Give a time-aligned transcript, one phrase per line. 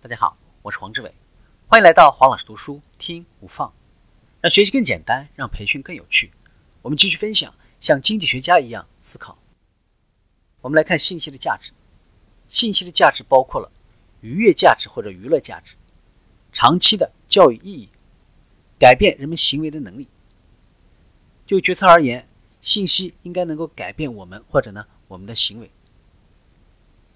[0.00, 1.12] 大家好，我是黄志伟，
[1.66, 3.72] 欢迎来到黄老师读书听无放，
[4.40, 6.30] 让学习更简单，让培训更有趣。
[6.82, 9.36] 我们继续分享，像经济学家一样思考。
[10.60, 11.72] 我们来看信息的价值。
[12.46, 13.72] 信息的价值包括了
[14.20, 15.74] 愉悦价值或者娱乐价值，
[16.52, 17.88] 长期的教育意义，
[18.78, 20.06] 改变人们行为的能力。
[21.44, 22.28] 就决策而言，
[22.62, 25.68] 信息应该能够改变我们或者呢我们的行为。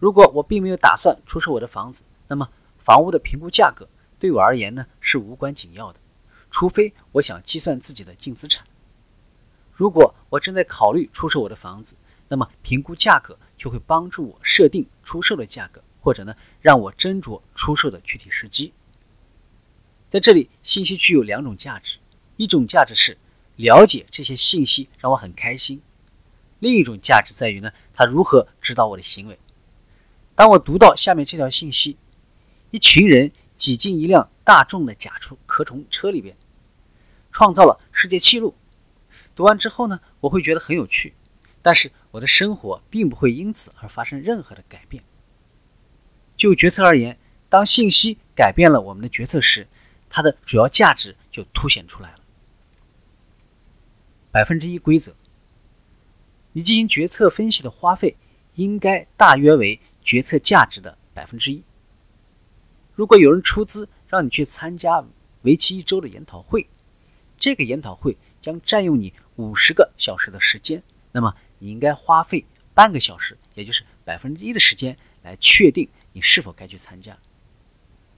[0.00, 2.50] 如果我并没有打算出售我的房子，那么
[2.84, 3.88] 房屋的评估价格
[4.18, 5.98] 对我而言呢是无关紧要的，
[6.50, 8.64] 除非我想计算自己的净资产。
[9.72, 11.96] 如果我正在考虑出售我的房子，
[12.28, 18.72] 那么评估价格就会帮助我设定出售的价格，或者呢让我斟酌出售的具体时机。
[20.10, 21.98] 在这里，信息具有两种价值，
[22.36, 23.16] 一种价值是
[23.56, 25.82] 了解这些信息让我很开心，
[26.60, 29.38] 另一种价值在于呢它如何指导我的行为。
[30.36, 31.96] 当我读到下面这条信息：
[32.74, 36.36] 一群人挤进一辆大众的甲虫壳虫车里边，
[37.30, 38.56] 创造了世界纪录。
[39.36, 41.14] 读完之后呢，我会觉得很有趣，
[41.62, 45.04] 但是我的生活并不会因此而发生任何的改变。
[46.36, 47.16] 就决策而言，
[47.48, 49.68] 当信息改变了我们的决策时，
[50.10, 52.18] 它的主要价值就凸显出来了。
[54.32, 55.14] 百分之一规则：
[56.50, 58.16] 你进行决策分析的花费
[58.54, 59.80] 应该大约为。
[60.02, 61.62] 决策价值的百分之一。
[62.94, 65.04] 如果有人出资让你去参加
[65.42, 66.68] 为期一周的研讨会，
[67.36, 77.16] 这个研讨会将占用你五十个小时的时间，那么你应该花费半个小时，也就是百分之一的时间来确定你是否该去参加。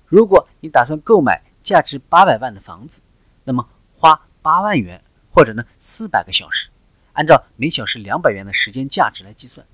[0.04, 3.02] 如果你打算购买价值八百万的房子，
[3.44, 6.68] 那么花八万元或者呢四百个小时，
[7.14, 9.66] 按照每小时两百元的时间价值来计算。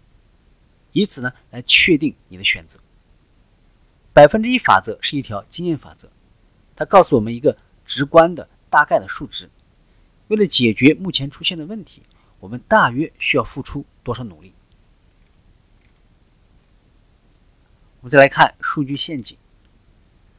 [0.93, 2.79] 以此呢来确定你的选择。
[4.13, 6.11] 百分之一法则是一条经验法则，
[6.77, 9.49] 它告诉我们一个直观的大概的数值。
[10.29, 12.03] 为了解决目前出现的问题，
[12.41, 14.53] 我们大约需要付出多少努力？
[18.01, 19.39] 我们再来看数据陷阱。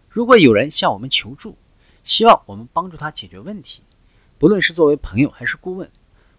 [0.10, 1.56] 如果有人向我们求助，
[2.04, 3.82] 希望我们帮助他解决问题，
[4.38, 5.90] 不论是作为朋友还是顾问，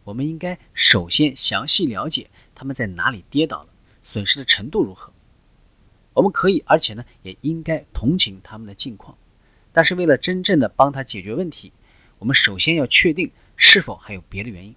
[0.05, 3.71] 我们应该首先详细了解他们在哪里跌倒了。
[4.03, 5.14] 损失的程度如何？
[6.15, 9.19] 我们可以，而且呢，也应该同情他们的境况。
[9.73, 11.73] 但是，为了真正的帮他解决问题，
[12.19, 14.75] 我们首先要确定是否还有别的原因。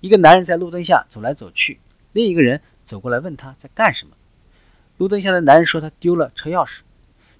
[0.00, 1.78] 一个男人在路灯下走来走去，
[2.12, 4.16] 另一个人走过来问他在干什么。
[4.96, 6.80] 路灯下的男人说他丢了车钥匙，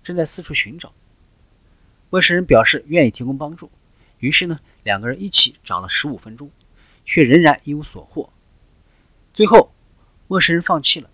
[0.03, 0.93] 正在四处寻找。
[2.11, 3.71] 陌生人表示愿意提供帮助，
[4.19, 6.51] 于是呢，两个人一起找了十五分钟，
[7.07, 8.31] 却仍然一无所获。
[9.33, 9.71] 最后。
[10.27, 11.11] 陌生人放弃了，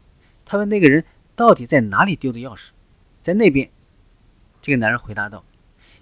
[0.50, 1.04] 他问那个人
[1.36, 2.70] 到底在哪里丢的钥匙，
[3.20, 3.70] 在那边。
[4.60, 5.44] 这个男人回答道：“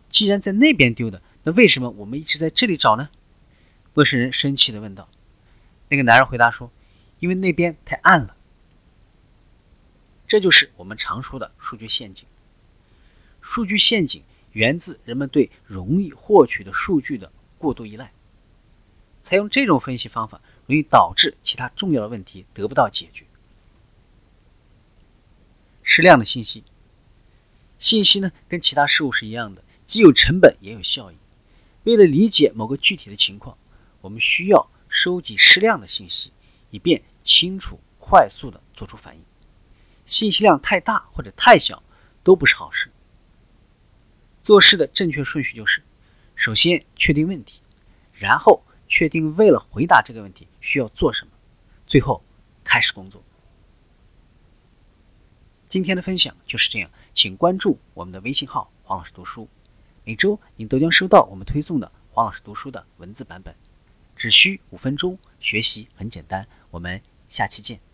[0.09, 3.11] 既然在那边丢的，那为什么我们一直在这里找呢？”
[3.93, 5.07] 陌生人生气地问道。
[5.91, 6.73] 那个男人回答说
[7.21, 8.35] ：“因为那边太暗了。”
[10.27, 12.25] 这就是我们常说的数据陷阱。
[13.43, 14.23] 数据陷阱
[14.53, 18.11] 源自人们对容易获取的数据的过度依赖。
[19.23, 20.41] 采用这种分析方法。
[20.67, 23.25] 容易导致其他重要的问题得不到解决。
[25.99, 26.63] 适量的信息，
[27.81, 31.17] 信息呢跟其他事物是一样的，既有成本也有效益。
[31.83, 33.59] 为了理解某个具体的情况，
[34.01, 36.31] 我们需要收集适量的信息，
[36.71, 39.23] 以便清楚、快速的做出反应。
[40.07, 41.83] 信息量太大或者太小
[42.23, 42.93] 都不是好事。
[44.41, 45.83] 做事的正确顺序就是：
[46.37, 47.61] 首先确定问题，
[48.13, 48.63] 然后。
[48.91, 51.33] 确定为了回答这个问题需要做什么，
[51.87, 52.25] 最后
[52.65, 53.23] 开始工作。
[55.69, 59.47] 今天的分享就是这样，请关注我们的微信号“黄老师读书”，
[60.03, 63.55] 每周您都将收到我们推送的黄老师读书的文字版本，
[64.17, 66.47] 只需五分钟，学习很简单。
[66.71, 66.99] 我们
[67.29, 67.88] 下期见。